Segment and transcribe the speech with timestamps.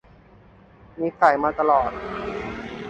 [0.99, 1.91] มีไก่มาตลอด